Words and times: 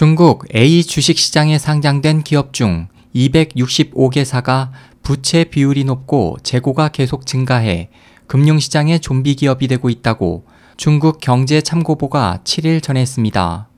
중국 0.00 0.46
A 0.54 0.82
주식시장에 0.82 1.58
상장된 1.58 2.22
기업 2.22 2.54
중 2.54 2.88
265개사가 3.14 4.70
부채 5.02 5.44
비율이 5.44 5.84
높고 5.84 6.38
재고가 6.42 6.88
계속 6.88 7.26
증가해 7.26 7.90
금융시장의 8.26 9.00
좀비 9.00 9.34
기업이 9.34 9.68
되고 9.68 9.90
있다고 9.90 10.46
중국 10.78 11.20
경제참고보가 11.20 12.38
7일 12.44 12.82
전했습니다. 12.82 13.68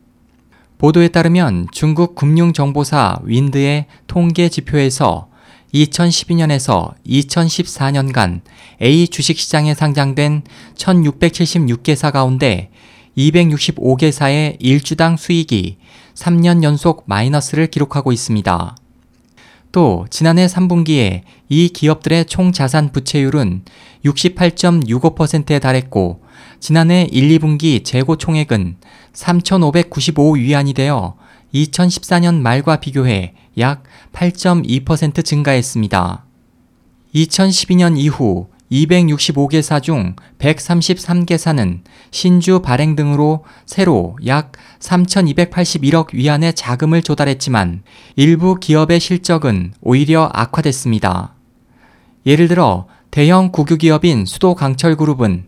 보도에 0.79 1.09
따르면 1.09 1.67
중국 1.73 2.15
금융정보사 2.15 3.19
윈드의 3.25 3.87
통계 4.07 4.49
지표에서 4.49 5.27
2012년에서 5.75 6.95
2014년간 7.05 8.43
A 8.81 9.09
주식시장에 9.09 9.75
상장된 9.75 10.45
1676개사 10.77 12.13
가운데 12.13 12.71
265개사의 13.19 14.57
일주당 14.61 15.17
수익이 15.17 15.79
3년 16.15 16.63
연속 16.63 17.05
마이너스를 17.07 17.69
기록하고 17.69 18.13
있습니다. 18.13 18.77
또 19.73 20.07
지난해 20.11 20.47
3분기에 20.47 21.23
이 21.49 21.69
기업들의 21.71 22.27
총 22.27 22.53
자산 22.53 22.93
부채율은 22.93 23.65
68.65%에 24.05 25.59
달했고 25.59 26.23
지난해 26.61 27.09
1, 27.11 27.39
2분기 27.39 27.83
재고 27.85 28.17
총액은 28.17 28.77
3,595 29.15 30.37
위안이 30.37 30.75
되어 30.75 31.17
2014년 31.55 32.41
말과 32.41 32.77
비교해 32.77 33.35
약 33.59 33.83
8.2% 34.13 35.25
증가했습니다. 35.25 36.25
2012년 37.15 37.99
이후 37.99 38.49
265개사 38.73 39.83
중 39.83 40.17
133개사는 40.39 41.81
신주 42.11 42.61
발행 42.61 42.97
등으로 42.97 43.45
새로 43.67 44.17
약 44.27 44.53
3,281억 44.81 46.15
위안의 46.15 46.55
자금을 46.55 47.03
조달했지만 47.03 47.83
일부 48.17 48.59
기업의 48.59 48.99
실적은 48.99 49.75
오히려 49.83 50.31
악화됐습니다. 50.33 51.35
예를 52.25 52.49
들어 52.49 52.87
대형 53.11 53.53
국유기업인 53.53 54.25
수도강철그룹은 54.25 55.45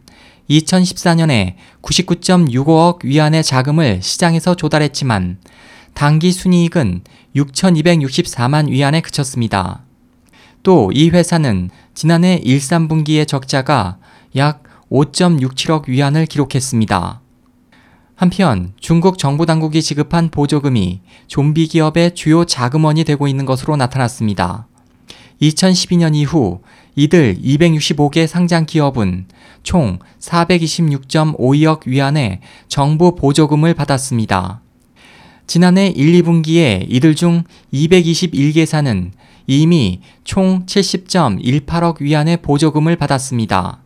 2014년에 0.51 1.55
99.65억 1.81 3.05
위안의 3.05 3.43
자금을 3.43 4.03
시장에서 4.03 4.55
조달했지만 4.55 5.39
당기 5.95 6.33
순이익은 6.33 7.03
6,264만 7.35 8.69
위안에 8.69 9.01
그쳤습니다. 9.01 9.85
또 10.65 10.91
이 10.93 11.11
회사는 11.11 11.71
지난해 11.93 12.41
1, 12.43 12.57
3분기의 12.59 13.29
적자가 13.29 13.99
약 14.35 14.63
5.67억 14.91 15.89
위안을 15.89 16.27
기록했습니다. 16.27 17.21
한편 18.17 18.73
중국 18.81 19.19
정부 19.19 19.45
당국이 19.45 19.83
지급한 19.83 20.31
보조금이 20.31 21.03
좀비 21.27 21.67
기업의 21.69 22.15
주요 22.15 22.47
자금원이 22.47 23.05
되고 23.05 23.29
있는 23.29 23.45
것으로 23.45 23.77
나타났습니다. 23.77 24.67
2012년 25.43 26.15
이후 26.15 26.61
이들 26.97 27.37
265개 27.43 28.27
상장 28.27 28.65
기업은 28.65 29.27
총 29.63 29.99
426.52억 30.21 31.87
위안의 31.87 32.41
정부 32.69 33.15
보조금을 33.15 33.75
받았습니다. 33.75 34.64
지난해 35.47 35.89
1, 35.89 36.23
2분기에 36.23 36.87
이들 36.89 37.15
중 37.15 37.45
221개사는 37.73 39.11
이미 39.47 40.01
총 40.25 40.65
70.18억 40.67 42.01
위안의 42.01 42.39
보조금을 42.39 42.97
받았습니다. 42.97 43.85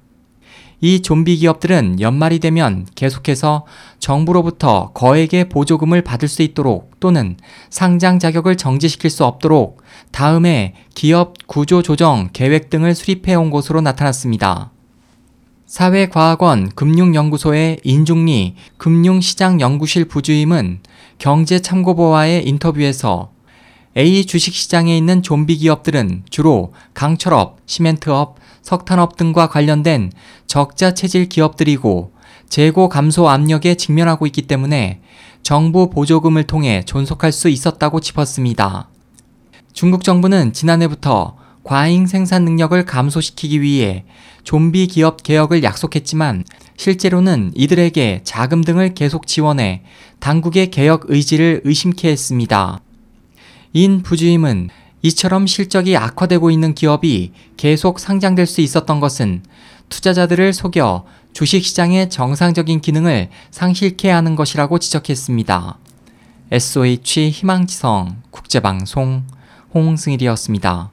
이 0.81 1.01
좀비 1.03 1.39
기업들은 1.39 2.01
연말이 2.01 2.39
되면 2.39 2.87
계속해서 2.95 3.67
정부로부터 3.99 4.93
거액의 4.95 5.49
보조금을 5.49 6.03
받을 6.03 6.29
수 6.29 6.43
있도록 6.43 7.01
또는 7.01 7.37
상장 7.69 8.21
자격을 8.21 8.57
정지시킬 8.57 9.11
수 9.11 9.25
없도록 9.25 9.83
다음에 10.13 10.75
기업 10.95 11.35
구조 11.49 11.83
조정 11.83 12.31
계획 12.33 12.71
등을 12.71 12.95
수립해 12.95 13.35
온 13.35 13.51
것으로 13.51 13.81
나타났습니다. 13.81 14.71
사회과학원 15.69 16.71
금융연구소의 16.71 17.81
인중리 17.85 18.55
금융시장연구실 18.79 20.07
부주임은 20.07 20.81
경제참고보와의 21.19 22.49
인터뷰에서 22.49 23.33
A 23.95 24.25
주식시장에 24.25 24.97
있는 24.97 25.23
좀비 25.23 25.59
기업들은 25.59 26.23
주로 26.31 26.73
강철업, 26.95 27.59
시멘트업, 27.67 28.37
석탄업 28.63 29.19
등과 29.19 29.51
관련된 29.51 30.11
적자 30.47 30.95
체질 30.95 31.29
기업들이고 31.29 32.13
재고 32.49 32.89
감소 32.89 33.29
압력에 33.29 33.75
직면하고 33.75 34.25
있기 34.27 34.43
때문에 34.43 35.03
정부 35.43 35.91
보조금을 35.91 36.45
통해 36.45 36.83
존속할 36.87 37.31
수 37.31 37.51
있었다고 37.51 38.01
짚었습니다. 38.01 38.89
중국 39.75 40.03
정부는 40.03 40.55
지난해부터 40.55 41.37
과잉 41.69 42.07
생산 42.07 42.47
능력을 42.47 42.83
감소시키기 42.87 43.61
위해 43.61 44.07
좀비 44.43 44.87
기업 44.87 45.23
개혁을 45.23 45.63
약속했지만 45.63 46.45
실제로는 46.79 47.53
이들에게 47.55 48.23
자금 48.25 48.65
등을 48.65 48.95
계속 48.95 49.27
지원해 49.27 49.83
당국의 50.19 50.71
개혁 50.71 51.11
의지를 51.11 51.61
의심케 51.65 52.09
했습니다. 52.09 52.81
인 53.75 54.03
부주임은 54.03 54.71
이처럼 55.03 55.47
실적이 55.47 55.99
악화되고 55.99 56.51
있는 56.51 56.75
기업이 56.75 57.33
계속 57.59 58.01
상장될 58.01 58.47
수 58.47 58.63
있었던 58.63 58.99
것은 58.99 59.43
투자자들을 59.91 60.55
속여 60.55 61.05
주식시장의 61.35 62.09
정상적인 62.09 62.81
기능을 62.81 63.29
상실케 63.51 64.09
하는 64.09 64.37
것이라고 64.37 64.79
지적했습니다. 64.79 65.79
SOH 66.51 67.29
희망지성 67.29 68.23
국제방송 68.31 69.25
홍승일이었습니다. 69.75 70.93